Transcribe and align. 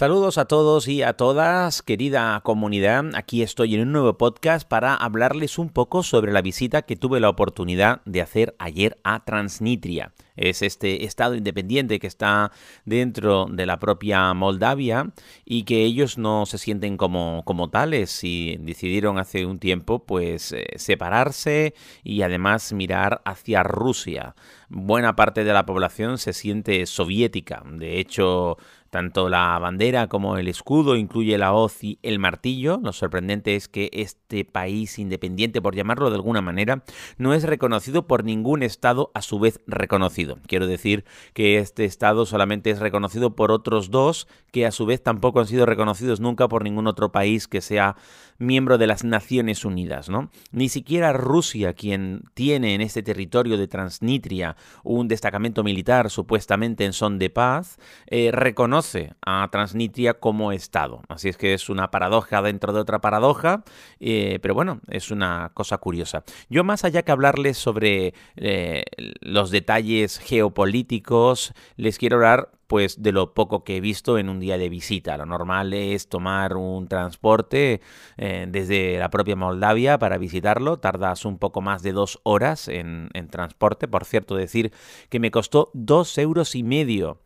Saludos 0.00 0.38
a 0.38 0.46
todos 0.46 0.88
y 0.88 1.02
a 1.02 1.12
todas, 1.12 1.82
querida 1.82 2.40
comunidad. 2.42 3.04
Aquí 3.16 3.42
estoy 3.42 3.74
en 3.74 3.82
un 3.82 3.92
nuevo 3.92 4.16
podcast 4.16 4.66
para 4.66 4.94
hablarles 4.94 5.58
un 5.58 5.68
poco 5.68 6.02
sobre 6.02 6.32
la 6.32 6.40
visita 6.40 6.80
que 6.80 6.96
tuve 6.96 7.20
la 7.20 7.28
oportunidad 7.28 8.00
de 8.06 8.22
hacer 8.22 8.56
ayer 8.58 8.96
a 9.04 9.22
Transnistria. 9.26 10.14
Es 10.36 10.62
este 10.62 11.04
estado 11.04 11.34
independiente 11.34 11.98
que 11.98 12.06
está 12.06 12.50
dentro 12.86 13.44
de 13.50 13.66
la 13.66 13.78
propia 13.78 14.32
Moldavia 14.32 15.12
y 15.44 15.64
que 15.64 15.84
ellos 15.84 16.16
no 16.16 16.46
se 16.46 16.56
sienten 16.56 16.96
como, 16.96 17.42
como 17.44 17.68
tales 17.68 18.24
y 18.24 18.56
decidieron 18.56 19.18
hace 19.18 19.44
un 19.44 19.58
tiempo 19.58 20.06
pues 20.06 20.52
eh, 20.52 20.64
separarse 20.76 21.74
y 22.02 22.22
además 22.22 22.72
mirar 22.72 23.20
hacia 23.26 23.62
Rusia. 23.64 24.34
Buena 24.70 25.14
parte 25.14 25.44
de 25.44 25.52
la 25.52 25.66
población 25.66 26.16
se 26.16 26.32
siente 26.32 26.86
soviética. 26.86 27.62
De 27.66 28.00
hecho, 28.00 28.56
tanto 28.90 29.28
la 29.28 29.58
bandera 29.58 30.08
como 30.08 30.36
el 30.36 30.48
escudo 30.48 30.96
incluye 30.96 31.38
la 31.38 31.52
hoz 31.52 31.82
y 31.82 31.98
el 32.02 32.18
martillo. 32.18 32.80
Lo 32.82 32.92
sorprendente 32.92 33.54
es 33.54 33.68
que 33.68 33.88
este 33.92 34.44
país 34.44 34.98
independiente, 34.98 35.62
por 35.62 35.76
llamarlo 35.76 36.10
de 36.10 36.16
alguna 36.16 36.42
manera, 36.42 36.82
no 37.16 37.32
es 37.32 37.44
reconocido 37.44 38.06
por 38.06 38.24
ningún 38.24 38.62
Estado 38.62 39.10
a 39.14 39.22
su 39.22 39.38
vez 39.38 39.60
reconocido. 39.66 40.38
Quiero 40.46 40.66
decir 40.66 41.04
que 41.34 41.58
este 41.58 41.84
Estado 41.84 42.26
solamente 42.26 42.70
es 42.70 42.80
reconocido 42.80 43.36
por 43.36 43.52
otros 43.52 43.90
dos 43.90 44.26
que 44.50 44.66
a 44.66 44.72
su 44.72 44.86
vez 44.86 45.02
tampoco 45.02 45.40
han 45.40 45.46
sido 45.46 45.66
reconocidos 45.66 46.20
nunca 46.20 46.48
por 46.48 46.64
ningún 46.64 46.88
otro 46.88 47.12
país 47.12 47.46
que 47.46 47.60
sea 47.60 47.96
miembro 48.38 48.78
de 48.78 48.88
las 48.88 49.04
Naciones 49.04 49.64
Unidas. 49.64 50.08
¿no? 50.08 50.30
Ni 50.50 50.68
siquiera 50.68 51.12
Rusia, 51.12 51.74
quien 51.74 52.22
tiene 52.34 52.74
en 52.74 52.80
este 52.80 53.02
territorio 53.02 53.56
de 53.56 53.68
Transnistria 53.68 54.56
un 54.82 55.06
destacamento 55.06 55.62
militar 55.62 56.10
supuestamente 56.10 56.84
en 56.84 56.92
son 56.92 57.18
de 57.18 57.30
paz, 57.30 57.78
eh, 58.06 58.30
reconoce 58.32 58.79
a 59.24 59.48
Transnistria 59.50 60.14
como 60.14 60.52
Estado. 60.52 61.02
Así 61.08 61.28
es 61.28 61.36
que 61.36 61.54
es 61.54 61.68
una 61.68 61.90
paradoja 61.90 62.42
dentro 62.42 62.72
de 62.72 62.80
otra 62.80 63.00
paradoja, 63.00 63.62
eh, 64.00 64.38
pero 64.42 64.54
bueno, 64.54 64.80
es 64.88 65.10
una 65.10 65.50
cosa 65.54 65.78
curiosa. 65.78 66.24
Yo 66.48 66.64
más 66.64 66.84
allá 66.84 67.02
que 67.02 67.12
hablarles 67.12 67.58
sobre 67.58 68.14
eh, 68.36 68.84
los 69.20 69.50
detalles 69.50 70.18
geopolíticos, 70.18 71.52
les 71.76 71.98
quiero 71.98 72.16
hablar 72.16 72.50
pues 72.66 73.02
de 73.02 73.10
lo 73.10 73.34
poco 73.34 73.64
que 73.64 73.78
he 73.78 73.80
visto 73.80 74.16
en 74.16 74.28
un 74.28 74.38
día 74.38 74.56
de 74.56 74.68
visita. 74.68 75.16
Lo 75.16 75.26
normal 75.26 75.72
es 75.74 76.08
tomar 76.08 76.56
un 76.56 76.86
transporte 76.86 77.80
eh, 78.16 78.46
desde 78.48 78.96
la 78.96 79.10
propia 79.10 79.34
Moldavia 79.34 79.98
para 79.98 80.18
visitarlo. 80.18 80.78
Tardas 80.78 81.24
un 81.24 81.38
poco 81.38 81.62
más 81.62 81.82
de 81.82 81.90
dos 81.90 82.20
horas 82.22 82.68
en, 82.68 83.10
en 83.12 83.26
transporte. 83.26 83.88
Por 83.88 84.04
cierto, 84.04 84.36
decir 84.36 84.72
que 85.08 85.18
me 85.18 85.32
costó 85.32 85.72
dos 85.74 86.16
euros 86.16 86.54
y 86.54 86.62
medio 86.62 87.18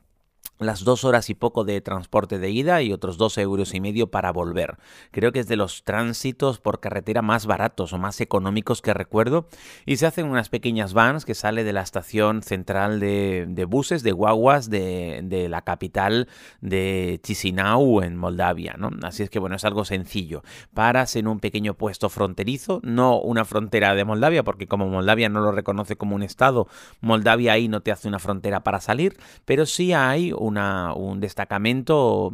las 0.59 0.84
dos 0.84 1.05
horas 1.05 1.31
y 1.31 1.34
poco 1.34 1.64
de 1.64 1.81
transporte 1.81 2.39
de 2.39 2.50
ida 2.50 2.81
y 2.81 2.92
otros 2.92 3.19
dos 3.19 3.39
euros 3.39 3.75
y 3.75 3.81
medio 3.81 4.11
para 4.11 4.33
volver. 4.33 4.77
Creo 5.11 5.33
que 5.33 5.41
es 5.41 5.48
de 5.48 5.56
los 5.56 5.83
tránsitos 5.83 6.61
por 6.61 6.81
carretera 6.81 7.23
más 7.23 7.47
baratos 7.47 7.92
o 7.92 7.98
más 7.98 8.20
económicos 8.20 8.81
que 8.81 8.95
recuerdo 8.95 9.48
y 9.84 9.97
se 9.97 10.06
hacen 10.06 10.27
unas 10.27 10.48
pequeñas 10.48 10.95
vans 10.95 11.25
que 11.25 11.34
sale 11.34 11.65
de 11.65 11.72
la 11.72 11.83
estación 11.83 12.42
central 12.42 13.00
de, 13.00 13.67
buses, 13.69 14.03
de 14.03 14.12
guaguas 14.12 14.70
de, 14.70 15.47
la 15.50 15.62
capital 15.62 16.28
de 16.61 17.20
Chisinau 17.22 18.03
en 18.03 18.17
Moldavia. 18.17 18.77
¿no? 18.78 18.91
Así 19.03 19.22
es 19.25 19.31
que 19.31 19.41
bueno, 19.41 19.56
es 19.56 19.65
algo 19.65 19.84
sencillo. 19.84 20.42
Paras 20.72 21.17
en 21.17 21.27
un 21.27 21.41
pequeño 21.41 21.75
puesto 21.75 22.09
fronterizo, 22.09 22.81
no 22.84 23.20
una 23.20 23.45
frontera 23.45 23.95
de 23.95 24.05
Moldavia 24.05 24.45
porque 24.45 24.69
como 24.69 24.89
Moldavia 24.89 25.28
no 25.28 25.41
lo 25.41 25.50
reconoce 25.50 25.97
como 25.97 26.15
un 26.15 26.22
estado, 26.22 26.69
Moldavia 27.00 27.53
ahí 27.53 27.66
no 27.66 27.81
te 27.81 27.91
hace 27.91 28.06
una 28.06 28.21
frontera 28.21 28.62
para 28.62 28.81
salir, 28.81 29.16
pero 29.44 29.66
sí 29.66 29.93
hay 29.93 30.32
un 30.37 31.21
destacamento, 31.21 32.33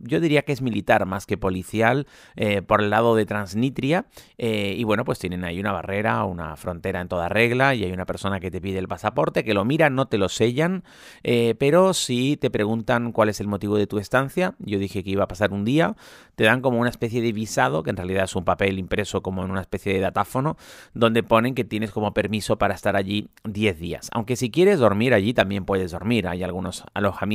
yo 0.00 0.20
diría 0.20 0.42
que 0.42 0.52
es 0.52 0.62
militar 0.62 1.06
más 1.06 1.26
que 1.26 1.36
policial, 1.36 2.06
eh, 2.36 2.62
por 2.62 2.82
el 2.82 2.90
lado 2.90 3.14
de 3.16 3.26
Transnistria. 3.26 4.06
Eh, 4.38 4.74
y 4.76 4.84
bueno, 4.84 5.04
pues 5.04 5.18
tienen 5.18 5.44
ahí 5.44 5.60
una 5.60 5.72
barrera, 5.72 6.24
una 6.24 6.56
frontera 6.56 7.00
en 7.00 7.08
toda 7.08 7.28
regla, 7.28 7.74
y 7.74 7.84
hay 7.84 7.92
una 7.92 8.06
persona 8.06 8.40
que 8.40 8.50
te 8.50 8.60
pide 8.60 8.78
el 8.78 8.88
pasaporte, 8.88 9.44
que 9.44 9.54
lo 9.54 9.64
mira, 9.64 9.90
no 9.90 10.06
te 10.06 10.18
lo 10.18 10.28
sellan, 10.28 10.84
eh, 11.22 11.54
pero 11.58 11.94
si 11.94 12.36
te 12.36 12.50
preguntan 12.50 13.12
cuál 13.12 13.28
es 13.28 13.40
el 13.40 13.48
motivo 13.48 13.76
de 13.76 13.86
tu 13.86 13.98
estancia, 13.98 14.54
yo 14.58 14.78
dije 14.78 15.02
que 15.02 15.10
iba 15.10 15.24
a 15.24 15.28
pasar 15.28 15.52
un 15.52 15.64
día, 15.64 15.96
te 16.34 16.44
dan 16.44 16.60
como 16.60 16.78
una 16.78 16.90
especie 16.90 17.20
de 17.22 17.32
visado, 17.32 17.82
que 17.82 17.90
en 17.90 17.96
realidad 17.96 18.24
es 18.24 18.36
un 18.36 18.44
papel 18.44 18.78
impreso 18.78 19.22
como 19.22 19.44
en 19.44 19.50
una 19.50 19.60
especie 19.60 19.92
de 19.92 20.00
datáfono, 20.00 20.56
donde 20.94 21.22
ponen 21.22 21.54
que 21.54 21.64
tienes 21.64 21.90
como 21.90 22.14
permiso 22.14 22.58
para 22.58 22.74
estar 22.74 22.96
allí 22.96 23.28
10 23.44 23.78
días. 23.78 24.08
Aunque 24.12 24.36
si 24.36 24.50
quieres 24.50 24.78
dormir 24.78 25.14
allí, 25.14 25.34
también 25.34 25.64
puedes 25.64 25.92
dormir. 25.92 26.28
Hay 26.28 26.42
algunos 26.42 26.84
alojamientos 26.94 27.31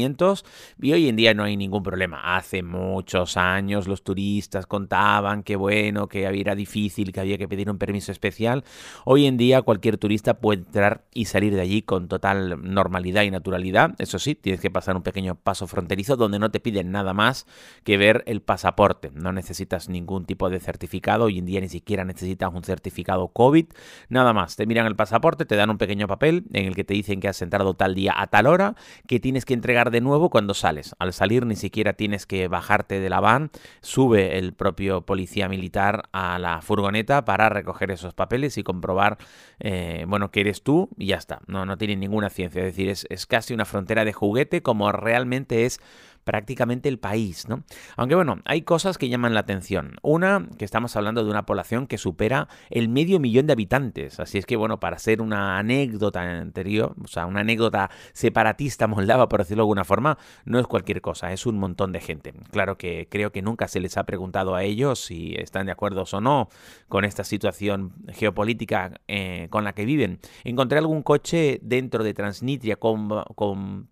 y 0.81 0.93
hoy 0.93 1.09
en 1.09 1.15
día 1.15 1.33
no 1.33 1.43
hay 1.43 1.57
ningún 1.57 1.83
problema. 1.83 2.37
Hace 2.37 2.63
muchos 2.63 3.37
años 3.37 3.87
los 3.87 4.03
turistas 4.03 4.65
contaban 4.65 5.43
que 5.43 5.55
bueno, 5.55 6.07
que 6.07 6.25
era 6.25 6.55
difícil, 6.55 7.11
que 7.11 7.19
había 7.19 7.37
que 7.37 7.47
pedir 7.47 7.69
un 7.69 7.77
permiso 7.77 8.11
especial. 8.11 8.63
Hoy 9.05 9.25
en 9.25 9.37
día 9.37 9.61
cualquier 9.61 9.97
turista 9.97 10.39
puede 10.39 10.61
entrar 10.61 11.03
y 11.13 11.25
salir 11.25 11.53
de 11.55 11.61
allí 11.61 11.81
con 11.81 12.07
total 12.07 12.61
normalidad 12.61 13.23
y 13.23 13.31
naturalidad. 13.31 13.95
Eso 13.97 14.19
sí, 14.19 14.35
tienes 14.35 14.61
que 14.61 14.69
pasar 14.69 14.95
un 14.95 15.03
pequeño 15.03 15.35
paso 15.35 15.67
fronterizo 15.67 16.15
donde 16.15 16.39
no 16.39 16.51
te 16.51 16.59
piden 16.59 16.91
nada 16.91 17.13
más 17.13 17.47
que 17.83 17.97
ver 17.97 18.23
el 18.27 18.41
pasaporte. 18.41 19.11
No 19.13 19.33
necesitas 19.33 19.89
ningún 19.89 20.25
tipo 20.25 20.49
de 20.49 20.59
certificado. 20.59 21.25
Hoy 21.25 21.39
en 21.39 21.45
día 21.45 21.61
ni 21.61 21.69
siquiera 21.69 22.03
necesitas 22.03 22.53
un 22.53 22.63
certificado 22.63 23.27
COVID. 23.29 23.65
Nada 24.09 24.33
más. 24.33 24.55
Te 24.55 24.65
miran 24.65 24.85
el 24.85 24.95
pasaporte, 24.95 25.45
te 25.45 25.55
dan 25.55 25.69
un 25.69 25.77
pequeño 25.77 26.07
papel 26.07 26.45
en 26.53 26.65
el 26.65 26.75
que 26.75 26.83
te 26.83 26.93
dicen 26.93 27.19
que 27.19 27.27
has 27.27 27.41
entrado 27.41 27.73
tal 27.75 27.95
día 27.95 28.13
a 28.15 28.27
tal 28.27 28.47
hora, 28.47 28.75
que 29.07 29.19
tienes 29.19 29.45
que 29.45 29.53
entregar 29.53 29.86
de 29.89 30.01
nuevo 30.01 30.29
cuando 30.29 30.53
sales. 30.53 30.95
Al 30.99 31.13
salir 31.13 31.45
ni 31.45 31.55
siquiera 31.55 31.93
tienes 31.93 32.25
que 32.25 32.47
bajarte 32.47 32.99
de 32.99 33.09
la 33.09 33.19
van, 33.19 33.51
sube 33.81 34.37
el 34.37 34.53
propio 34.53 35.01
policía 35.01 35.47
militar 35.49 36.09
a 36.11 36.39
la 36.39 36.61
furgoneta 36.61 37.25
para 37.25 37.49
recoger 37.49 37.91
esos 37.91 38.13
papeles 38.13 38.57
y 38.57 38.63
comprobar, 38.63 39.17
eh, 39.59 40.05
bueno, 40.07 40.31
que 40.31 40.41
eres 40.41 40.63
tú 40.63 40.89
y 40.97 41.07
ya 41.07 41.17
está. 41.17 41.41
No, 41.47 41.65
no 41.65 41.77
tiene 41.77 41.95
ninguna 41.95 42.29
ciencia, 42.29 42.59
es 42.59 42.65
decir, 42.67 42.89
es, 42.89 43.05
es 43.09 43.25
casi 43.25 43.53
una 43.53 43.65
frontera 43.65 44.05
de 44.05 44.13
juguete 44.13 44.61
como 44.61 44.91
realmente 44.91 45.65
es 45.65 45.79
prácticamente 46.27 46.89
el 46.89 46.99
país, 46.99 47.47
¿no? 47.47 47.63
Aunque 47.95 48.13
bueno, 48.13 48.41
hay 48.43 48.63
cosas 48.63 48.97
que 48.97 49.07
llaman 49.07 49.33
la 49.33 49.39
atención. 49.39 49.95
Una, 50.01 50.49
que 50.57 50.65
estamos 50.65 50.93
hablando 50.97 51.23
de 51.23 51.31
una 51.31 51.45
población 51.45 51.87
que 51.87 51.97
supera 51.97 52.49
el 52.69 52.89
medio 52.89 53.21
millón 53.21 53.47
de 53.47 53.53
habitantes. 53.53 54.19
Así 54.19 54.37
es 54.37 54.45
que 54.45 54.57
bueno, 54.57 54.77
para 54.81 54.99
ser 54.99 55.21
una 55.21 55.57
anécdota 55.57 56.21
anterior, 56.21 56.95
o 57.01 57.07
sea, 57.07 57.27
una 57.27 57.39
anécdota 57.39 57.89
separatista 58.11 58.87
moldava, 58.87 59.29
por 59.29 59.39
decirlo 59.39 59.61
de 59.61 59.67
alguna 59.67 59.85
forma, 59.85 60.17
no 60.43 60.59
es 60.59 60.67
cualquier 60.67 60.99
cosa, 60.99 61.31
es 61.31 61.45
un 61.45 61.57
montón 61.59 61.93
de 61.93 62.01
gente. 62.01 62.33
Claro 62.51 62.77
que 62.77 63.07
creo 63.09 63.31
que 63.31 63.41
nunca 63.41 63.69
se 63.69 63.79
les 63.79 63.95
ha 63.95 64.03
preguntado 64.03 64.53
a 64.53 64.63
ellos 64.63 64.99
si 64.99 65.33
están 65.35 65.67
de 65.67 65.71
acuerdo 65.71 66.03
o 66.11 66.19
no 66.19 66.49
con 66.89 67.05
esta 67.05 67.23
situación 67.23 67.93
geopolítica 68.09 68.99
eh, 69.07 69.47
con 69.49 69.63
la 69.63 69.71
que 69.71 69.85
viven. 69.85 70.19
Encontré 70.43 70.77
algún 70.77 71.03
coche 71.03 71.61
dentro 71.63 72.03
de 72.03 72.13
Transnistria 72.13 72.75
con, 72.75 73.07
con 73.35 73.87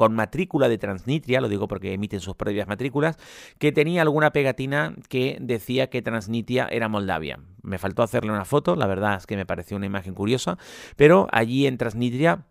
con 0.00 0.14
matrícula 0.14 0.70
de 0.70 0.78
Transnistria, 0.78 1.42
lo 1.42 1.48
digo 1.50 1.68
porque 1.68 1.92
emiten 1.92 2.20
sus 2.20 2.34
propias 2.34 2.66
matrículas, 2.66 3.18
que 3.58 3.70
tenía 3.70 4.00
alguna 4.00 4.30
pegatina 4.32 4.94
que 5.10 5.36
decía 5.42 5.90
que 5.90 6.00
Transnistria 6.00 6.66
era 6.70 6.88
Moldavia. 6.88 7.38
Me 7.60 7.76
faltó 7.76 8.02
hacerle 8.02 8.32
una 8.32 8.46
foto, 8.46 8.76
la 8.76 8.86
verdad 8.86 9.16
es 9.16 9.26
que 9.26 9.36
me 9.36 9.44
pareció 9.44 9.76
una 9.76 9.84
imagen 9.84 10.14
curiosa, 10.14 10.56
pero 10.96 11.28
allí 11.32 11.66
en 11.66 11.76
Transnistria 11.76 12.46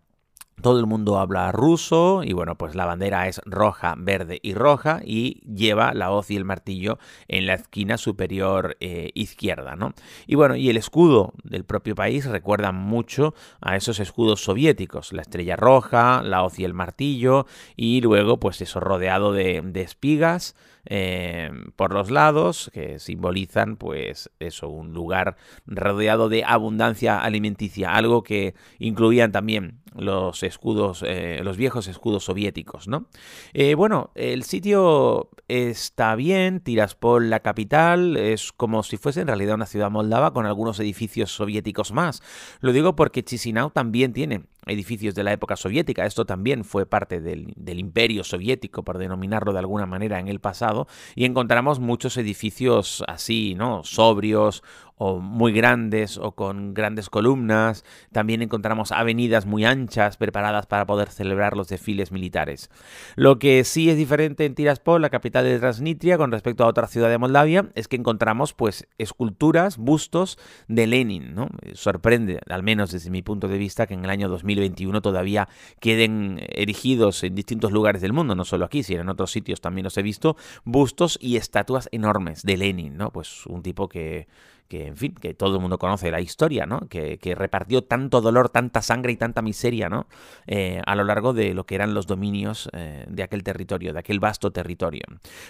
todo 0.60 0.78
el 0.78 0.86
mundo 0.86 1.18
habla 1.18 1.50
ruso 1.52 2.22
y 2.24 2.32
bueno, 2.32 2.56
pues 2.56 2.74
la 2.74 2.86
bandera 2.86 3.28
es 3.28 3.40
roja, 3.44 3.94
verde 3.98 4.38
y 4.42 4.54
roja 4.54 5.00
y 5.04 5.40
lleva 5.42 5.94
la 5.94 6.10
hoz 6.10 6.30
y 6.30 6.36
el 6.36 6.44
martillo 6.44 6.98
en 7.28 7.46
la 7.46 7.54
esquina 7.54 7.98
superior 7.98 8.76
eh, 8.80 9.10
izquierda, 9.14 9.76
¿no? 9.76 9.94
Y 10.26 10.34
bueno, 10.34 10.56
y 10.56 10.68
el 10.70 10.76
escudo 10.76 11.32
del 11.44 11.64
propio 11.64 11.94
país 11.94 12.26
recuerda 12.26 12.72
mucho 12.72 13.34
a 13.60 13.76
esos 13.76 14.00
escudos 14.00 14.44
soviéticos, 14.44 15.12
la 15.12 15.22
estrella 15.22 15.56
roja, 15.56 16.22
la 16.22 16.42
hoz 16.42 16.58
y 16.58 16.64
el 16.64 16.74
martillo 16.74 17.46
y 17.76 18.00
luego 18.00 18.38
pues 18.38 18.60
eso 18.60 18.80
rodeado 18.80 19.32
de, 19.32 19.62
de 19.62 19.82
espigas 19.82 20.54
eh, 20.86 21.50
por 21.76 21.92
los 21.92 22.10
lados 22.10 22.70
que 22.72 22.98
simbolizan 22.98 23.76
pues 23.76 24.30
eso, 24.38 24.68
un 24.68 24.92
lugar 24.92 25.36
rodeado 25.66 26.28
de 26.28 26.44
abundancia 26.44 27.20
alimenticia, 27.20 27.94
algo 27.94 28.22
que 28.22 28.54
incluían 28.78 29.32
también 29.32 29.80
los 29.94 30.42
escudos, 30.42 31.04
eh, 31.06 31.40
los 31.42 31.56
viejos 31.56 31.88
escudos 31.88 32.24
soviéticos, 32.24 32.86
¿no? 32.86 33.06
Eh, 33.52 33.74
bueno, 33.74 34.10
el 34.14 34.44
sitio 34.44 35.30
está 35.48 36.14
bien, 36.14 36.60
Tiraspol, 36.60 37.28
la 37.28 37.40
capital, 37.40 38.16
es 38.16 38.52
como 38.52 38.82
si 38.82 38.96
fuese 38.96 39.22
en 39.22 39.26
realidad 39.26 39.56
una 39.56 39.66
ciudad 39.66 39.90
moldava 39.90 40.32
con 40.32 40.46
algunos 40.46 40.78
edificios 40.78 41.32
soviéticos 41.32 41.92
más. 41.92 42.22
Lo 42.60 42.72
digo 42.72 42.94
porque 42.94 43.24
Chisinau 43.24 43.70
también 43.70 44.12
tiene 44.12 44.42
edificios 44.66 45.14
de 45.14 45.24
la 45.24 45.32
época 45.32 45.56
soviética. 45.56 46.06
Esto 46.06 46.24
también 46.24 46.64
fue 46.64 46.86
parte 46.86 47.20
del, 47.20 47.54
imperio 47.78 48.24
soviético, 48.24 48.84
por 48.84 48.98
denominarlo 48.98 49.52
de 49.52 49.58
alguna 49.58 49.86
manera, 49.86 50.18
en 50.18 50.28
el 50.28 50.40
pasado. 50.40 50.86
Y 51.14 51.24
encontramos 51.24 51.80
muchos 51.80 52.16
edificios 52.16 53.04
así, 53.06 53.54
¿no? 53.56 53.82
Sobrios 53.84 54.62
o 55.02 55.18
muy 55.18 55.52
grandes 55.52 56.18
o 56.18 56.32
con 56.32 56.74
grandes 56.74 57.08
columnas. 57.08 57.84
También 58.12 58.42
encontramos 58.42 58.92
avenidas 58.92 59.46
muy 59.46 59.64
anchas 59.64 60.18
preparadas 60.18 60.66
para 60.66 60.84
poder 60.84 61.08
celebrar 61.08 61.56
los 61.56 61.68
desfiles 61.68 62.12
militares. 62.12 62.68
Lo 63.16 63.38
que 63.38 63.64
sí 63.64 63.88
es 63.88 63.96
diferente 63.96 64.44
en 64.44 64.54
Tiraspol, 64.54 65.00
la 65.00 65.08
capital 65.08 65.44
de 65.44 65.58
Transnistria, 65.58 66.18
con 66.18 66.30
respecto 66.30 66.64
a 66.64 66.66
otra 66.66 66.86
ciudad 66.86 67.08
de 67.08 67.16
Moldavia, 67.16 67.70
es 67.74 67.88
que 67.88 67.96
encontramos 67.96 68.52
pues 68.52 68.86
esculturas, 68.98 69.78
bustos 69.78 70.38
de 70.68 70.86
Lenin. 70.86 71.34
¿no? 71.34 71.48
Sorprende, 71.72 72.38
al 72.50 72.62
menos 72.62 72.92
desde 72.92 73.10
mi 73.10 73.22
punto 73.22 73.48
de 73.48 73.56
vista, 73.56 73.86
que 73.86 73.94
en 73.94 74.04
el 74.04 74.10
año 74.10 74.28
2021 74.28 75.00
todavía 75.00 75.48
queden 75.80 76.40
erigidos 76.50 77.24
en 77.24 77.34
distintos 77.34 77.72
lugares 77.72 78.02
del 78.02 78.12
mundo, 78.12 78.34
no 78.34 78.44
solo 78.44 78.66
aquí, 78.66 78.82
sino 78.82 79.00
en 79.00 79.08
otros 79.08 79.30
sitios 79.30 79.62
también 79.62 79.84
los 79.84 79.96
he 79.96 80.02
visto, 80.02 80.36
bustos 80.64 81.16
y 81.22 81.36
estatuas 81.36 81.88
enormes 81.90 82.42
de 82.42 82.58
Lenin, 82.58 82.98
¿no? 82.98 83.10
Pues 83.10 83.46
un 83.46 83.62
tipo 83.62 83.88
que 83.88 84.28
que, 84.70 84.86
en 84.86 84.96
fin, 84.96 85.12
que 85.20 85.34
todo 85.34 85.56
el 85.56 85.60
mundo 85.60 85.78
conoce 85.78 86.12
la 86.12 86.20
historia, 86.20 86.64
¿no? 86.64 86.88
Que, 86.88 87.18
repartió 87.36 87.82
tanto 87.82 88.20
dolor, 88.20 88.50
tanta 88.50 88.82
sangre 88.82 89.10
y 89.10 89.16
tanta 89.16 89.42
miseria, 89.42 89.88
¿no? 89.88 90.06
Eh, 90.46 90.80
a 90.86 90.94
lo 90.94 91.02
largo 91.02 91.32
de 91.32 91.54
lo 91.54 91.64
que 91.64 91.74
eran 91.74 91.92
los 91.92 92.06
dominios 92.06 92.70
eh, 92.72 93.04
de 93.08 93.22
aquel 93.24 93.42
territorio, 93.42 93.92
de 93.92 93.98
aquel 93.98 94.20
vasto 94.20 94.52
territorio. 94.52 95.02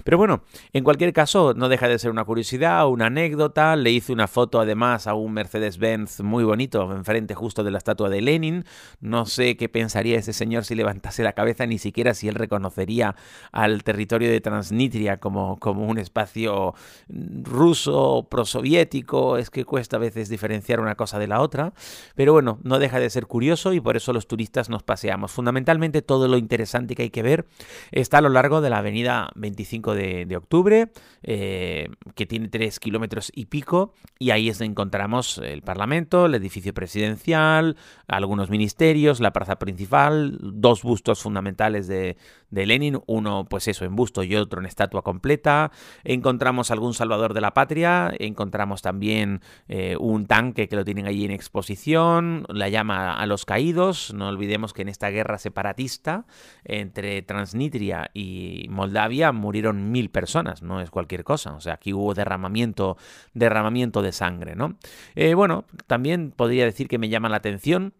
Pero 0.04 0.16
bueno, 0.16 0.42
en 0.72 0.84
cualquier 0.84 1.12
caso, 1.12 1.52
no 1.54 1.68
deja 1.68 1.86
de 1.86 1.98
ser 1.98 2.10
una 2.10 2.24
curiosidad, 2.24 2.88
una 2.88 3.06
anécdota. 3.06 3.76
Le 3.76 3.90
hice 3.90 4.14
una 4.14 4.26
foto 4.26 4.58
además 4.58 5.06
a 5.06 5.12
un 5.12 5.34
Mercedes-Benz 5.34 6.20
muy 6.20 6.42
bonito, 6.42 6.90
enfrente 6.90 7.34
justo 7.34 7.62
de 7.62 7.72
la 7.72 7.78
estatua 7.78 8.08
de 8.08 8.22
Lenin. 8.22 8.64
No 9.00 9.26
sé 9.26 9.58
qué 9.58 9.68
pensaría 9.68 10.18
ese 10.18 10.32
señor 10.32 10.64
si 10.64 10.74
levantase 10.74 11.22
la 11.22 11.34
cabeza, 11.34 11.66
ni 11.66 11.76
siquiera 11.76 12.14
si 12.14 12.28
él 12.28 12.36
reconocería 12.36 13.16
al 13.52 13.82
territorio 13.82 14.30
de 14.30 14.40
Transnistria 14.40 15.18
como, 15.18 15.58
como 15.58 15.86
un 15.86 15.98
espacio 15.98 16.74
ruso, 17.10 18.26
prosoviético 18.30 19.09
es 19.38 19.50
que 19.50 19.64
cuesta 19.64 19.96
a 19.96 20.00
veces 20.00 20.28
diferenciar 20.28 20.80
una 20.80 20.94
cosa 20.94 21.18
de 21.18 21.26
la 21.26 21.40
otra, 21.40 21.72
pero 22.14 22.32
bueno, 22.32 22.58
no 22.62 22.78
deja 22.78 23.00
de 23.00 23.10
ser 23.10 23.26
curioso 23.26 23.72
y 23.72 23.80
por 23.80 23.96
eso 23.96 24.12
los 24.12 24.26
turistas 24.26 24.68
nos 24.68 24.82
paseamos. 24.82 25.32
Fundamentalmente 25.32 26.02
todo 26.02 26.28
lo 26.28 26.38
interesante 26.38 26.94
que 26.94 27.02
hay 27.02 27.10
que 27.10 27.22
ver 27.22 27.46
está 27.90 28.18
a 28.18 28.20
lo 28.20 28.28
largo 28.28 28.60
de 28.60 28.70
la 28.70 28.78
avenida 28.78 29.30
25 29.34 29.94
de, 29.94 30.36
octubre, 30.36 30.90
eh, 31.22 31.88
que 32.14 32.26
tiene 32.26 32.48
3 32.48 32.78
kilómetros 32.78 33.32
y 33.34 33.46
pico, 33.46 33.94
y 34.18 34.30
ahí 34.30 34.48
es 34.48 34.58
donde 34.58 34.70
encontramos 34.70 35.38
el 35.38 35.62
Parlamento, 35.62 36.26
el 36.26 36.34
edificio 36.34 36.72
presidencial, 36.72 37.76
algunos 38.06 38.48
ministerios, 38.48 39.20
la 39.20 39.32
plaza 39.32 39.58
principal, 39.58 40.38
dos 40.40 40.82
bustos 40.82 41.20
fundamentales 41.20 41.88
de, 41.88 42.16
de 42.50 42.66
Lenin, 42.66 43.00
uno 43.06 43.46
pues 43.48 43.68
eso 43.68 43.84
en 43.84 43.96
busto 43.96 44.22
y 44.22 44.36
otro 44.36 44.60
en 44.60 44.66
estatua 44.66 45.02
completa, 45.02 45.72
encontramos 46.04 46.70
algún 46.70 46.94
salvador 46.94 47.34
de 47.34 47.40
la 47.40 47.54
patria, 47.54 48.12
encontramos 48.18 48.82
también 48.82 48.99
también 49.00 49.40
eh, 49.66 49.96
un 49.98 50.26
tanque 50.26 50.68
que 50.68 50.76
lo 50.76 50.84
tienen 50.84 51.06
allí 51.06 51.24
en 51.24 51.30
exposición, 51.30 52.44
la 52.50 52.68
llama 52.68 53.14
a 53.14 53.24
los 53.24 53.46
caídos, 53.46 54.12
no 54.12 54.28
olvidemos 54.28 54.74
que 54.74 54.82
en 54.82 54.90
esta 54.90 55.08
guerra 55.08 55.38
separatista 55.38 56.26
entre 56.64 57.22
Transnistria 57.22 58.10
y 58.12 58.66
Moldavia 58.68 59.32
murieron 59.32 59.90
mil 59.90 60.10
personas, 60.10 60.60
no 60.62 60.82
es 60.82 60.90
cualquier 60.90 61.24
cosa, 61.24 61.54
o 61.54 61.62
sea, 61.62 61.72
aquí 61.74 61.94
hubo 61.94 62.12
derramamiento, 62.12 62.98
derramamiento 63.32 64.02
de 64.02 64.12
sangre, 64.12 64.54
¿no? 64.54 64.76
Eh, 65.14 65.32
bueno, 65.32 65.64
también 65.86 66.30
podría 66.30 66.66
decir 66.66 66.86
que 66.86 66.98
me 66.98 67.08
llama 67.08 67.30
la 67.30 67.38
atención 67.38 67.94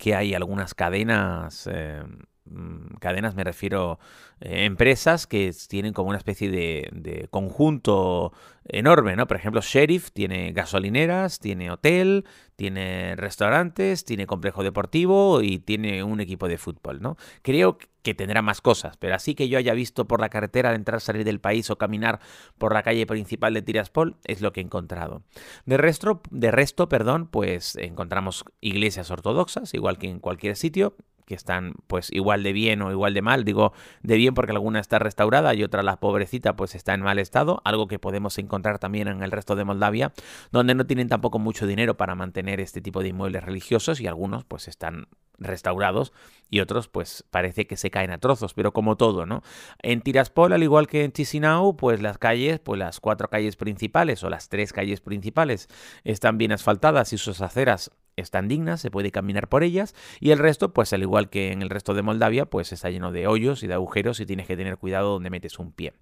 que 0.00 0.16
hay 0.16 0.34
algunas 0.34 0.74
cadenas... 0.74 1.68
Eh, 1.70 2.02
cadenas 3.00 3.34
me 3.34 3.44
refiero 3.44 3.98
empresas 4.40 5.26
que 5.26 5.52
tienen 5.68 5.92
como 5.92 6.10
una 6.10 6.18
especie 6.18 6.50
de, 6.50 6.88
de, 6.92 7.28
conjunto 7.28 8.32
enorme, 8.66 9.16
¿no? 9.16 9.26
Por 9.26 9.36
ejemplo, 9.36 9.60
Sheriff 9.62 10.10
tiene 10.12 10.52
gasolineras, 10.52 11.38
tiene 11.38 11.70
hotel, 11.70 12.24
tiene 12.56 13.16
restaurantes, 13.16 14.04
tiene 14.04 14.26
complejo 14.26 14.62
deportivo 14.62 15.42
y 15.42 15.58
tiene 15.58 16.02
un 16.02 16.20
equipo 16.20 16.48
de 16.48 16.58
fútbol, 16.58 17.00
¿no? 17.00 17.16
Creo 17.42 17.78
que 18.02 18.14
tendrá 18.14 18.42
más 18.42 18.60
cosas, 18.60 18.98
pero 18.98 19.14
así 19.14 19.34
que 19.34 19.48
yo 19.48 19.56
haya 19.56 19.72
visto 19.72 20.06
por 20.06 20.20
la 20.20 20.28
carretera 20.28 20.68
al 20.68 20.76
entrar, 20.76 21.00
salir 21.00 21.24
del 21.24 21.40
país 21.40 21.70
o 21.70 21.78
caminar 21.78 22.20
por 22.58 22.74
la 22.74 22.82
calle 22.82 23.06
principal 23.06 23.54
de 23.54 23.62
Tiraspol, 23.62 24.18
es 24.24 24.42
lo 24.42 24.52
que 24.52 24.60
he 24.60 24.64
encontrado. 24.64 25.22
De 25.64 25.78
resto, 25.78 26.20
de 26.30 26.50
resto, 26.50 26.88
perdón, 26.90 27.26
pues 27.26 27.76
encontramos 27.76 28.44
iglesias 28.60 29.10
ortodoxas, 29.10 29.72
igual 29.72 29.96
que 29.96 30.08
en 30.08 30.20
cualquier 30.20 30.54
sitio, 30.56 30.96
que 31.24 31.34
están 31.34 31.74
pues 31.86 32.10
igual 32.12 32.42
de 32.42 32.52
bien 32.52 32.82
o 32.82 32.90
igual 32.90 33.14
de 33.14 33.22
mal. 33.22 33.44
Digo 33.44 33.72
de 34.02 34.16
bien 34.16 34.34
porque 34.34 34.52
alguna 34.52 34.80
está 34.80 34.98
restaurada 34.98 35.54
y 35.54 35.62
otra 35.62 35.82
la 35.82 35.96
pobrecita 35.96 36.56
pues 36.56 36.74
está 36.74 36.94
en 36.94 37.02
mal 37.02 37.18
estado, 37.18 37.60
algo 37.64 37.88
que 37.88 37.98
podemos 37.98 38.38
encontrar 38.38 38.78
también 38.78 39.08
en 39.08 39.22
el 39.22 39.30
resto 39.30 39.56
de 39.56 39.64
Moldavia, 39.64 40.12
donde 40.52 40.74
no 40.74 40.86
tienen 40.86 41.08
tampoco 41.08 41.38
mucho 41.38 41.66
dinero 41.66 41.96
para 41.96 42.14
mantener 42.14 42.60
este 42.60 42.80
tipo 42.80 43.02
de 43.02 43.08
inmuebles 43.08 43.44
religiosos 43.44 44.00
y 44.00 44.06
algunos 44.06 44.44
pues 44.44 44.68
están 44.68 45.06
restaurados 45.38 46.12
y 46.50 46.60
otros 46.60 46.88
pues 46.88 47.24
parece 47.30 47.66
que 47.66 47.76
se 47.76 47.90
caen 47.90 48.10
a 48.10 48.18
trozos, 48.18 48.54
pero 48.54 48.72
como 48.72 48.96
todo, 48.96 49.26
¿no? 49.26 49.42
En 49.82 50.00
Tiraspol, 50.00 50.52
al 50.52 50.62
igual 50.62 50.86
que 50.86 51.04
en 51.04 51.12
Chisinau, 51.12 51.76
pues 51.76 52.00
las 52.00 52.18
calles, 52.18 52.60
pues 52.60 52.78
las 52.78 53.00
cuatro 53.00 53.28
calles 53.28 53.56
principales 53.56 54.22
o 54.22 54.30
las 54.30 54.48
tres 54.48 54.72
calles 54.72 55.00
principales 55.00 55.68
están 56.04 56.38
bien 56.38 56.52
asfaltadas 56.52 57.12
y 57.12 57.18
sus 57.18 57.40
aceras 57.40 57.90
están 58.16 58.48
dignas, 58.48 58.80
se 58.80 58.90
puede 58.90 59.10
caminar 59.10 59.48
por 59.48 59.62
ellas 59.62 59.94
y 60.20 60.30
el 60.30 60.38
resto, 60.38 60.72
pues 60.72 60.92
al 60.92 61.02
igual 61.02 61.30
que 61.30 61.52
en 61.52 61.62
el 61.62 61.70
resto 61.70 61.94
de 61.94 62.02
Moldavia, 62.02 62.46
pues 62.46 62.72
está 62.72 62.90
lleno 62.90 63.12
de 63.12 63.26
hoyos 63.26 63.62
y 63.62 63.66
de 63.66 63.74
agujeros 63.74 64.20
y 64.20 64.26
tienes 64.26 64.46
que 64.46 64.56
tener 64.56 64.78
cuidado 64.78 65.12
donde 65.12 65.30
metes 65.30 65.58
un 65.58 65.72
pie. 65.72 65.94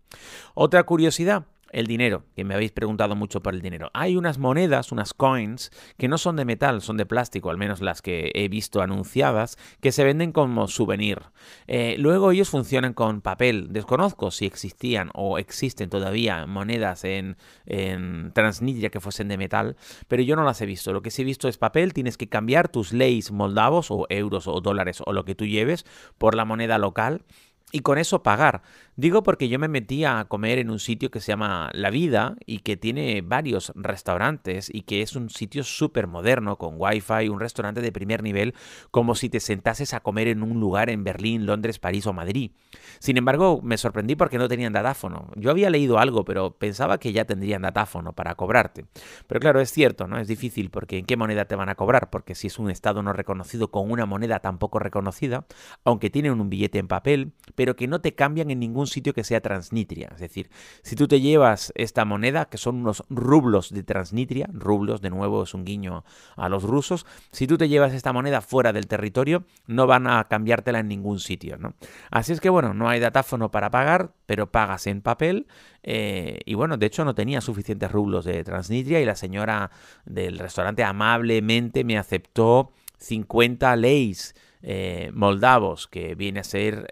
Otra 0.54 0.82
curiosidad, 0.84 1.46
el 1.72 1.86
dinero, 1.86 2.24
que 2.36 2.44
me 2.44 2.54
habéis 2.54 2.72
preguntado 2.72 3.16
mucho 3.16 3.42
por 3.42 3.54
el 3.54 3.62
dinero. 3.62 3.90
Hay 3.94 4.16
unas 4.16 4.38
monedas, 4.38 4.92
unas 4.92 5.14
coins, 5.14 5.70
que 5.96 6.08
no 6.08 6.18
son 6.18 6.36
de 6.36 6.44
metal, 6.44 6.82
son 6.82 6.96
de 6.96 7.06
plástico, 7.06 7.50
al 7.50 7.56
menos 7.56 7.80
las 7.80 8.02
que 8.02 8.30
he 8.34 8.48
visto 8.48 8.82
anunciadas, 8.82 9.56
que 9.80 9.92
se 9.92 10.04
venden 10.04 10.32
como 10.32 10.68
souvenir. 10.68 11.22
Eh, 11.66 11.96
luego 11.98 12.30
ellos 12.30 12.50
funcionan 12.50 12.92
con 12.92 13.20
papel. 13.20 13.68
Desconozco 13.70 14.30
si 14.30 14.46
existían 14.46 15.10
o 15.14 15.38
existen 15.38 15.90
todavía 15.90 16.46
monedas 16.46 17.04
en, 17.04 17.36
en 17.66 18.32
Transnistria 18.32 18.90
que 18.90 19.00
fuesen 19.00 19.28
de 19.28 19.38
metal, 19.38 19.76
pero 20.08 20.22
yo 20.22 20.36
no 20.36 20.44
las 20.44 20.60
he 20.60 20.66
visto. 20.66 20.92
Lo 20.92 21.02
que 21.02 21.10
sí 21.10 21.22
he 21.22 21.24
visto 21.24 21.48
es 21.48 21.58
papel, 21.58 21.94
tienes 21.94 22.16
que 22.16 22.28
cambiar 22.28 22.68
tus 22.68 22.92
leyes 22.92 23.32
moldavos 23.32 23.90
o 23.90 24.06
euros 24.10 24.46
o 24.46 24.60
dólares 24.60 25.02
o 25.04 25.12
lo 25.12 25.24
que 25.24 25.34
tú 25.34 25.46
lleves 25.46 25.84
por 26.18 26.34
la 26.34 26.44
moneda 26.44 26.78
local 26.78 27.24
y 27.72 27.80
con 27.80 27.98
eso 27.98 28.22
pagar. 28.22 28.62
Digo 28.94 29.22
porque 29.22 29.48
yo 29.48 29.58
me 29.58 29.68
metí 29.68 30.04
a 30.04 30.26
comer 30.26 30.58
en 30.58 30.68
un 30.68 30.78
sitio 30.78 31.10
que 31.10 31.20
se 31.20 31.32
llama 31.32 31.70
La 31.72 31.88
Vida 31.88 32.36
y 32.44 32.58
que 32.58 32.76
tiene 32.76 33.22
varios 33.22 33.72
restaurantes 33.74 34.68
y 34.70 34.82
que 34.82 35.00
es 35.00 35.16
un 35.16 35.30
sitio 35.30 35.64
súper 35.64 36.06
moderno 36.06 36.58
con 36.58 36.74
wifi, 36.76 37.30
un 37.30 37.40
restaurante 37.40 37.80
de 37.80 37.90
primer 37.90 38.22
nivel, 38.22 38.52
como 38.90 39.14
si 39.14 39.30
te 39.30 39.40
sentases 39.40 39.94
a 39.94 40.00
comer 40.00 40.28
en 40.28 40.42
un 40.42 40.60
lugar 40.60 40.90
en 40.90 41.04
Berlín, 41.04 41.46
Londres, 41.46 41.78
París 41.78 42.06
o 42.06 42.12
Madrid. 42.12 42.50
Sin 42.98 43.16
embargo, 43.16 43.60
me 43.62 43.78
sorprendí 43.78 44.14
porque 44.14 44.36
no 44.36 44.46
tenían 44.46 44.74
datáfono. 44.74 45.30
Yo 45.36 45.50
había 45.50 45.70
leído 45.70 45.98
algo, 45.98 46.26
pero 46.26 46.58
pensaba 46.58 46.98
que 46.98 47.14
ya 47.14 47.24
tendrían 47.24 47.62
datáfono 47.62 48.12
para 48.12 48.34
cobrarte. 48.34 48.84
Pero 49.26 49.40
claro, 49.40 49.62
es 49.62 49.72
cierto, 49.72 50.06
¿no? 50.06 50.18
Es 50.18 50.28
difícil 50.28 50.68
porque 50.68 50.98
¿en 50.98 51.06
qué 51.06 51.16
moneda 51.16 51.46
te 51.46 51.56
van 51.56 51.70
a 51.70 51.76
cobrar? 51.76 52.10
Porque 52.10 52.34
si 52.34 52.48
es 52.48 52.58
un 52.58 52.70
estado 52.70 53.02
no 53.02 53.14
reconocido 53.14 53.70
con 53.70 53.90
una 53.90 54.04
moneda 54.04 54.40
tampoco 54.40 54.78
reconocida, 54.78 55.46
aunque 55.82 56.10
tienen 56.10 56.38
un 56.38 56.50
billete 56.50 56.78
en 56.78 56.88
papel, 56.88 57.32
pero 57.54 57.74
que 57.74 57.88
no 57.88 58.02
te 58.02 58.14
cambian 58.14 58.50
en 58.50 58.60
ningún 58.60 58.81
sitio 58.86 59.14
que 59.14 59.24
sea 59.24 59.40
Transnistria. 59.40 60.10
Es 60.14 60.20
decir, 60.20 60.50
si 60.82 60.96
tú 60.96 61.08
te 61.08 61.20
llevas 61.20 61.72
esta 61.74 62.04
moneda, 62.04 62.46
que 62.46 62.58
son 62.58 62.76
unos 62.76 63.04
rublos 63.08 63.72
de 63.72 63.82
Transnistria, 63.82 64.48
rublos 64.52 65.00
de 65.00 65.10
nuevo 65.10 65.42
es 65.42 65.54
un 65.54 65.64
guiño 65.64 66.04
a 66.36 66.48
los 66.48 66.62
rusos, 66.62 67.06
si 67.30 67.46
tú 67.46 67.58
te 67.58 67.68
llevas 67.68 67.92
esta 67.92 68.12
moneda 68.12 68.40
fuera 68.40 68.72
del 68.72 68.86
territorio, 68.86 69.44
no 69.66 69.86
van 69.86 70.06
a 70.06 70.24
cambiártela 70.24 70.80
en 70.80 70.88
ningún 70.88 71.18
sitio. 71.18 71.56
¿no? 71.58 71.74
Así 72.10 72.32
es 72.32 72.40
que 72.40 72.50
bueno, 72.50 72.74
no 72.74 72.88
hay 72.88 73.00
datáfono 73.00 73.50
para 73.50 73.70
pagar, 73.70 74.12
pero 74.26 74.50
pagas 74.50 74.86
en 74.86 75.02
papel. 75.02 75.46
Eh, 75.82 76.40
y 76.44 76.54
bueno, 76.54 76.76
de 76.76 76.86
hecho 76.86 77.04
no 77.04 77.14
tenía 77.14 77.40
suficientes 77.40 77.90
rublos 77.90 78.24
de 78.24 78.44
Transnistria 78.44 79.00
y 79.00 79.04
la 79.04 79.16
señora 79.16 79.70
del 80.04 80.38
restaurante 80.38 80.84
amablemente 80.84 81.84
me 81.84 81.98
aceptó 81.98 82.72
50 82.98 83.74
leyes 83.76 84.34
eh, 84.62 85.10
moldavos, 85.14 85.88
que 85.88 86.14
viene 86.14 86.40
a 86.40 86.44
ser 86.44 86.86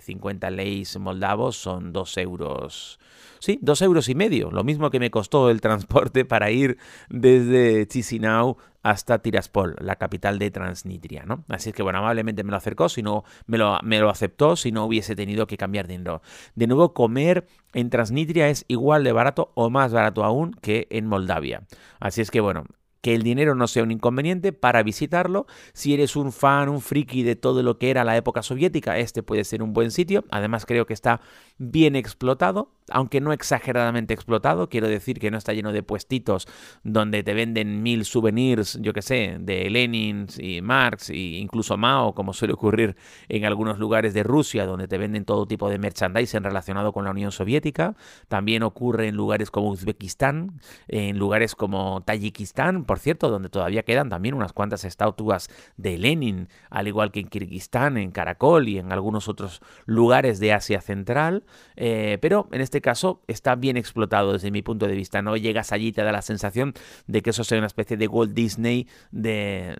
50 0.00 0.46
eh, 0.46 0.50
leyes 0.50 0.98
moldavos, 0.98 1.56
son 1.56 1.92
2 1.92 2.16
euros. 2.18 2.98
Sí, 3.38 3.58
2 3.60 3.82
euros 3.82 4.08
y 4.08 4.14
medio, 4.14 4.50
lo 4.50 4.64
mismo 4.64 4.90
que 4.90 5.00
me 5.00 5.10
costó 5.10 5.50
el 5.50 5.60
transporte 5.60 6.24
para 6.24 6.50
ir 6.50 6.78
desde 7.08 7.86
Chisinau 7.86 8.56
hasta 8.82 9.18
Tiraspol, 9.18 9.74
la 9.80 9.96
capital 9.96 10.38
de 10.38 10.52
Transnistria, 10.52 11.24
¿no? 11.26 11.44
Así 11.48 11.70
es 11.70 11.74
que, 11.74 11.82
bueno, 11.82 11.98
amablemente 11.98 12.44
me 12.44 12.52
lo 12.52 12.56
acercó, 12.56 12.88
si 12.88 13.02
no, 13.02 13.24
me 13.46 13.58
lo, 13.58 13.78
me 13.82 13.98
lo 13.98 14.10
aceptó, 14.10 14.54
si 14.54 14.70
no 14.70 14.84
hubiese 14.84 15.16
tenido 15.16 15.48
que 15.48 15.56
cambiar 15.56 15.88
dinero. 15.88 16.22
De 16.54 16.68
nuevo, 16.68 16.94
comer 16.94 17.48
en 17.74 17.90
Transnistria 17.90 18.48
es 18.48 18.64
igual 18.68 19.02
de 19.02 19.10
barato 19.10 19.50
o 19.54 19.70
más 19.70 19.92
barato 19.92 20.22
aún 20.22 20.52
que 20.62 20.86
en 20.90 21.06
Moldavia. 21.06 21.62
Así 21.98 22.20
es 22.20 22.30
que, 22.30 22.40
bueno, 22.40 22.64
que 23.06 23.14
el 23.14 23.22
dinero 23.22 23.54
no 23.54 23.68
sea 23.68 23.84
un 23.84 23.92
inconveniente 23.92 24.52
para 24.52 24.82
visitarlo. 24.82 25.46
Si 25.74 25.94
eres 25.94 26.16
un 26.16 26.32
fan, 26.32 26.68
un 26.68 26.80
friki 26.80 27.22
de 27.22 27.36
todo 27.36 27.62
lo 27.62 27.78
que 27.78 27.90
era 27.90 28.02
la 28.02 28.16
época 28.16 28.42
soviética, 28.42 28.98
este 28.98 29.22
puede 29.22 29.44
ser 29.44 29.62
un 29.62 29.72
buen 29.72 29.92
sitio. 29.92 30.24
Además 30.28 30.66
creo 30.66 30.86
que 30.86 30.92
está 30.92 31.20
bien 31.56 31.94
explotado, 31.94 32.72
aunque 32.90 33.20
no 33.20 33.32
exageradamente 33.32 34.12
explotado. 34.12 34.68
Quiero 34.68 34.88
decir 34.88 35.20
que 35.20 35.30
no 35.30 35.38
está 35.38 35.52
lleno 35.52 35.72
de 35.72 35.84
puestitos 35.84 36.48
donde 36.82 37.22
te 37.22 37.32
venden 37.32 37.84
mil 37.84 38.04
souvenirs, 38.04 38.76
yo 38.82 38.92
que 38.92 39.02
sé, 39.02 39.36
de 39.38 39.70
Lenin 39.70 40.26
y 40.38 40.60
Marx 40.60 41.10
e 41.10 41.16
incluso 41.16 41.76
Mao, 41.76 42.12
como 42.12 42.32
suele 42.32 42.54
ocurrir 42.54 42.96
en 43.28 43.44
algunos 43.44 43.78
lugares 43.78 44.14
de 44.14 44.24
Rusia, 44.24 44.66
donde 44.66 44.88
te 44.88 44.98
venden 44.98 45.24
todo 45.24 45.46
tipo 45.46 45.70
de 45.70 45.78
merchandising 45.78 46.42
relacionado 46.42 46.92
con 46.92 47.04
la 47.04 47.12
Unión 47.12 47.30
Soviética. 47.30 47.94
También 48.26 48.64
ocurre 48.64 49.06
en 49.06 49.14
lugares 49.14 49.52
como 49.52 49.70
Uzbekistán, 49.70 50.60
en 50.88 51.20
lugares 51.20 51.54
como 51.54 52.02
Tayikistán, 52.04 52.84
por 52.84 52.95
cierto, 52.98 53.30
donde 53.30 53.48
todavía 53.48 53.82
quedan 53.82 54.08
también 54.08 54.34
unas 54.34 54.52
cuantas 54.52 54.84
estatuas 54.84 55.48
de 55.76 55.98
Lenin, 55.98 56.48
al 56.70 56.88
igual 56.88 57.12
que 57.12 57.20
en 57.20 57.28
Kirguistán, 57.28 57.96
en 57.96 58.10
Caracol 58.10 58.68
y 58.68 58.78
en 58.78 58.92
algunos 58.92 59.28
otros 59.28 59.60
lugares 59.84 60.40
de 60.40 60.52
Asia 60.52 60.80
Central. 60.80 61.44
Eh, 61.76 62.18
pero 62.20 62.48
en 62.52 62.60
este 62.60 62.80
caso 62.80 63.22
está 63.26 63.54
bien 63.54 63.76
explotado 63.76 64.32
desde 64.32 64.50
mi 64.50 64.62
punto 64.62 64.86
de 64.86 64.94
vista. 64.94 65.22
No 65.22 65.36
llegas 65.36 65.72
allí 65.72 65.88
y 65.88 65.92
te 65.92 66.02
da 66.02 66.12
la 66.12 66.22
sensación 66.22 66.74
de 67.06 67.22
que 67.22 67.30
eso 67.30 67.44
sea 67.44 67.58
una 67.58 67.66
especie 67.66 67.96
de 67.96 68.08
Walt 68.08 68.32
Disney 68.32 68.88
del, 69.10 69.76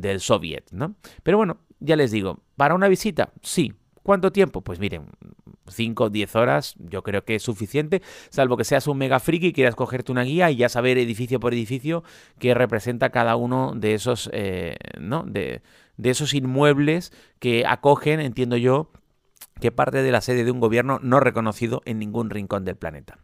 del 0.00 0.20
Soviet, 0.20 0.64
¿no? 0.70 0.94
Pero 1.22 1.36
bueno, 1.36 1.58
ya 1.80 1.96
les 1.96 2.10
digo, 2.10 2.40
para 2.56 2.74
una 2.74 2.88
visita, 2.88 3.32
sí, 3.42 3.74
¿Cuánto 4.02 4.32
tiempo? 4.32 4.62
Pues 4.62 4.80
miren, 4.80 5.06
5 5.68 6.04
o 6.04 6.10
10 6.10 6.36
horas 6.36 6.74
yo 6.78 7.02
creo 7.02 7.24
que 7.24 7.36
es 7.36 7.42
suficiente, 7.42 8.02
salvo 8.30 8.56
que 8.56 8.64
seas 8.64 8.86
un 8.86 8.98
mega 8.98 9.20
friki 9.20 9.48
y 9.48 9.52
quieras 9.52 9.74
cogerte 9.74 10.12
una 10.12 10.22
guía 10.22 10.50
y 10.50 10.56
ya 10.56 10.68
saber 10.68 10.98
edificio 10.98 11.40
por 11.40 11.52
edificio 11.54 12.04
qué 12.38 12.54
representa 12.54 13.10
cada 13.10 13.36
uno 13.36 13.72
de 13.74 13.94
esos, 13.94 14.30
eh, 14.32 14.76
¿no? 14.98 15.24
De, 15.24 15.62
de 15.96 16.10
esos 16.10 16.34
inmuebles 16.34 17.12
que 17.38 17.64
acogen, 17.66 18.20
entiendo 18.20 18.56
yo, 18.56 18.90
que 19.62 19.70
parte 19.70 20.02
de 20.02 20.10
la 20.10 20.20
sede 20.20 20.42
de 20.42 20.50
un 20.50 20.58
gobierno 20.58 20.98
no 21.02 21.20
reconocido 21.20 21.82
en 21.84 22.00
ningún 22.00 22.30
rincón 22.30 22.64
del 22.64 22.74
planeta. 22.74 23.18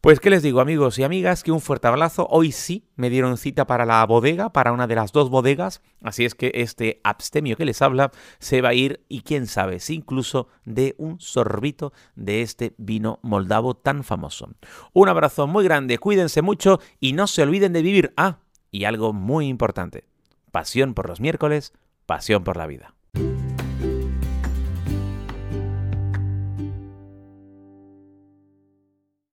Pues 0.00 0.20
qué 0.20 0.30
les 0.30 0.44
digo 0.44 0.60
amigos 0.60 0.96
y 1.00 1.02
amigas, 1.02 1.42
que 1.42 1.50
un 1.50 1.60
fuerte 1.60 1.88
abrazo. 1.88 2.28
Hoy 2.30 2.52
sí 2.52 2.86
me 2.94 3.10
dieron 3.10 3.36
cita 3.36 3.66
para 3.66 3.84
la 3.84 4.06
bodega, 4.06 4.52
para 4.52 4.70
una 4.70 4.86
de 4.86 4.94
las 4.94 5.10
dos 5.10 5.28
bodegas, 5.28 5.82
así 6.00 6.24
es 6.24 6.36
que 6.36 6.52
este 6.54 7.00
abstemio 7.02 7.56
que 7.56 7.64
les 7.64 7.82
habla 7.82 8.12
se 8.38 8.60
va 8.60 8.68
a 8.68 8.74
ir 8.74 9.04
y 9.08 9.22
quién 9.22 9.48
sabe 9.48 9.80
si 9.80 9.96
incluso 9.96 10.46
de 10.64 10.94
un 10.98 11.18
sorbito 11.18 11.92
de 12.14 12.42
este 12.42 12.74
vino 12.78 13.18
moldavo 13.22 13.74
tan 13.74 14.04
famoso. 14.04 14.50
Un 14.92 15.08
abrazo 15.08 15.48
muy 15.48 15.64
grande, 15.64 15.98
cuídense 15.98 16.42
mucho 16.42 16.78
y 17.00 17.12
no 17.12 17.26
se 17.26 17.42
olviden 17.42 17.72
de 17.72 17.82
vivir. 17.82 18.14
Ah, 18.16 18.38
y 18.70 18.84
algo 18.84 19.12
muy 19.12 19.48
importante, 19.48 20.04
pasión 20.52 20.94
por 20.94 21.08
los 21.08 21.20
miércoles, 21.20 21.72
pasión 22.06 22.44
por 22.44 22.56
la 22.56 22.68
vida. 22.68 22.94